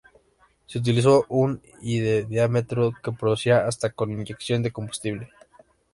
[0.65, 5.29] Se utilizó un y de diámetro que producía hasta con inyección de combustible.